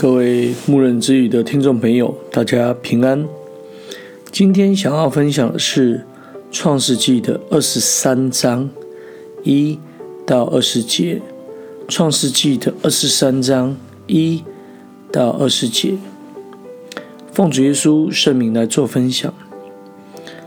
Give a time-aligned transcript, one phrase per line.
[0.00, 3.26] 各位牧人之语的听众朋友，大家平安。
[4.30, 5.96] 今天想要分享的是
[6.52, 8.70] 《创世纪》的二十三章
[9.42, 9.76] 一
[10.24, 11.16] 到二十节，
[11.88, 13.76] 《创世纪》的二十三章
[14.06, 14.44] 一
[15.10, 15.96] 到二十节，
[17.32, 19.34] 奉主耶稣圣名来做分享。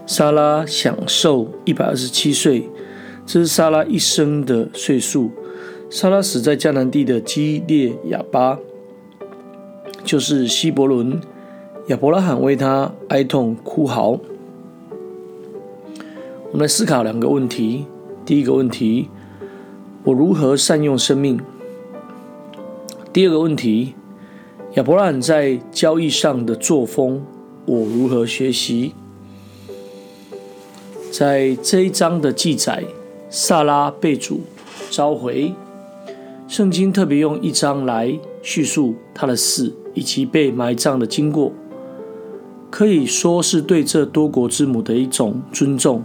[0.08, 2.70] 莎拉享寿一百二十七岁，
[3.26, 5.30] 这是莎拉一生的岁数。
[5.90, 8.58] 莎拉死在迦南地的基列雅巴。
[10.04, 11.22] 就是希伯伦，
[11.88, 14.20] 亚伯拉罕为他哀痛哭嚎。
[16.52, 17.86] 我们来思考两个问题：
[18.26, 19.10] 第一个问题，
[20.04, 21.40] 我如何善用生命？
[23.14, 23.96] 第二个问题，
[24.74, 27.24] 亚伯拉罕在交易上的作风，
[27.66, 28.94] 我如何学习？
[31.12, 32.84] 在这一章的记载，
[33.30, 34.42] 撒拉被主
[34.90, 35.54] 召回，
[36.52, 39.74] 圣经特别用一章来叙述他的死。
[39.94, 41.52] 以及被埋葬的经过，
[42.70, 46.02] 可以说是对这多国之母的一种尊重。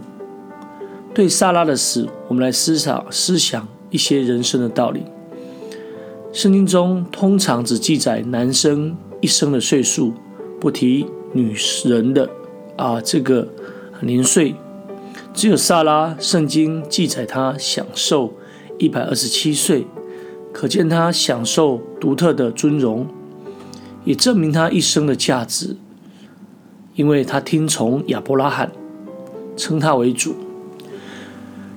[1.13, 5.03] 对撒拉的死，我们来思考、思想一些人生的道理。
[6.33, 10.13] 圣经中通常只记载男生一生的岁数，
[10.59, 12.29] 不提女人的
[12.75, 13.47] 啊这个
[14.01, 14.53] 年岁。
[15.33, 18.33] 只有撒拉，圣经记载他享寿
[18.77, 19.87] 一百二十七岁，
[20.59, 23.05] 可见他享受独特的尊荣。
[24.03, 25.75] 也证明他一生的价值，
[26.95, 28.71] 因为他听从亚伯拉罕，
[29.55, 30.33] 称他为主。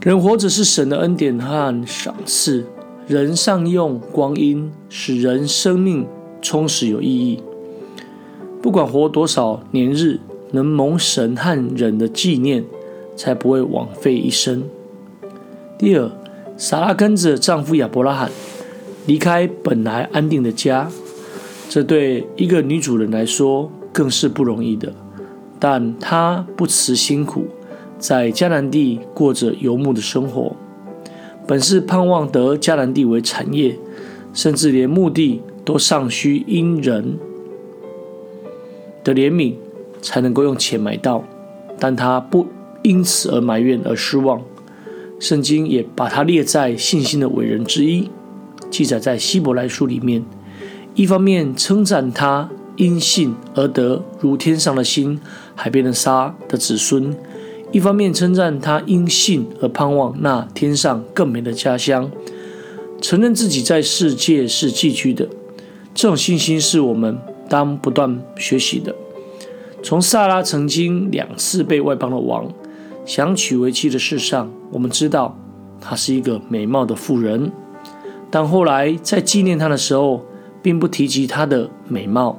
[0.00, 2.64] 人活着是神的恩典和赏赐，
[3.06, 6.06] 人善用光阴，使人生命
[6.40, 7.42] 充实有意义。
[8.62, 10.20] 不管活多少年日，
[10.52, 12.64] 能蒙神和人的纪念，
[13.14, 14.62] 才不会枉费一生。
[15.76, 16.10] 第二，
[16.56, 18.30] 撒拉跟着丈夫亚伯拉罕
[19.06, 20.90] 离开本来安定的家。
[21.68, 24.92] 这对一个女主人来说更是不容易的，
[25.58, 27.46] 但她不辞辛苦，
[27.98, 30.56] 在迦南地过着游牧的生活，
[31.46, 33.76] 本是盼望得迦南地为产业，
[34.32, 37.18] 甚至连墓地都尚需因人
[39.04, 39.54] 的怜悯
[40.02, 41.24] 才能够用钱买到，
[41.78, 42.48] 但她不
[42.82, 44.42] 因此而埋怨而失望。
[45.20, 48.10] 圣经也把她列在信心的伟人之一，
[48.70, 50.24] 记载在希伯来书里面。
[50.94, 55.20] 一方面称赞他因信而得如天上的星、
[55.54, 57.12] 海边的沙的子孙；
[57.72, 62.10] 一方面称赞他因信而盼望那天上更美的家乡，
[63.00, 65.28] 承认自己在世界是寄居的。
[65.94, 68.94] 这种信心是我们当不断学习的。
[69.82, 72.52] 从萨拉曾经两次被外邦的王
[73.06, 75.38] 想娶为妻的事上，我们知道
[75.80, 77.50] 她是一个美貌的妇人，
[78.30, 80.24] 但后来在纪念他的时候，
[80.62, 82.38] 并不提及他的美貌，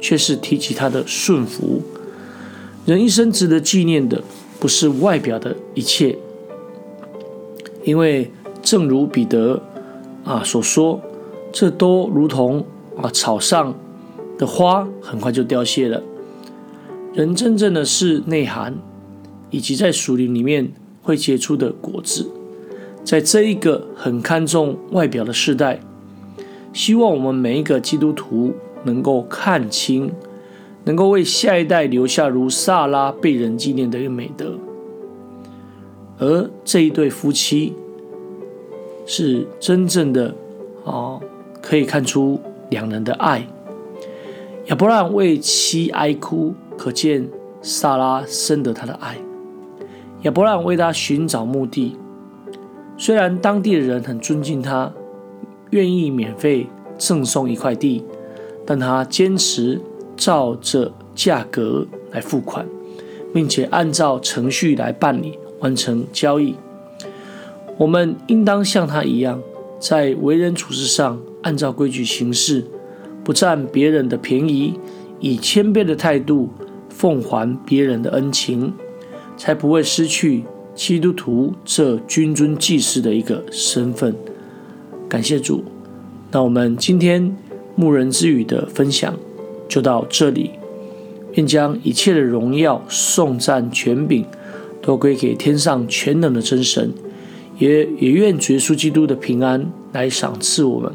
[0.00, 1.82] 却是提及他的顺服。
[2.86, 4.22] 人一生值得纪念的，
[4.58, 6.16] 不是外表的一切，
[7.84, 8.30] 因为
[8.62, 9.62] 正如彼得
[10.24, 11.00] 啊所说，
[11.52, 12.64] 这都如同
[12.96, 13.74] 啊草上
[14.38, 16.02] 的花，很快就凋谢了。
[17.12, 18.74] 人真正的是内涵，
[19.50, 20.72] 以及在树林里面
[21.02, 22.30] 会结出的果子。
[23.04, 25.80] 在这一个很看重外表的时代。
[26.72, 28.52] 希望我们每一个基督徒
[28.84, 30.12] 能够看清，
[30.84, 34.54] 能够为下一代留下如撒拉被人纪念的一个美德。
[36.18, 37.74] 而这一对夫妻
[39.06, 40.34] 是真正的
[40.84, 41.18] 啊，
[41.62, 42.38] 可以看出
[42.70, 43.46] 两人的爱。
[44.66, 47.26] 亚伯拉为妻哀哭，可见
[47.62, 49.16] 撒拉深得他的爱。
[50.22, 51.96] 亚伯拉为他寻找墓地，
[52.98, 54.92] 虽然当地的人很尊敬他。
[55.70, 56.66] 愿意免费
[56.96, 58.02] 赠送一块地，
[58.64, 59.78] 但他坚持
[60.16, 62.66] 照着价格来付款，
[63.34, 66.54] 并且按照程序来办理完成交易。
[67.76, 69.42] 我们应当像他一样，
[69.78, 72.64] 在为人处事上按照规矩行事，
[73.22, 74.80] 不占别人的便宜，
[75.20, 76.48] 以谦卑的态度
[76.88, 78.72] 奉还别人的恩情，
[79.36, 80.44] 才不会失去
[80.78, 84.14] 基督徒这君尊祭司的一个身份。
[85.08, 85.64] 感谢主，
[86.30, 87.36] 那我们今天
[87.74, 89.12] 牧人之语的分享
[89.68, 90.52] 就到这里，
[91.32, 94.24] 愿将一切的荣耀、颂赞、权柄
[94.80, 96.92] 都归给天上全能的真神，
[97.58, 100.92] 也也愿主耶稣基督的平安来赏赐我们。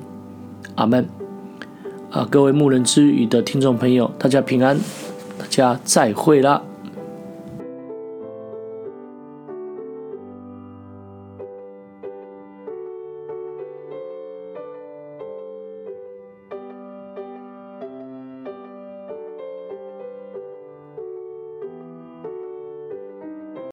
[0.76, 1.06] 阿门。
[2.10, 4.78] 啊，各位牧人之语的听众朋友，大家平安，
[5.38, 6.64] 大家再会啦。